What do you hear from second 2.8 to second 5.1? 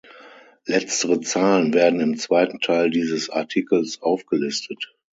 dieses Artikels aufgelistet.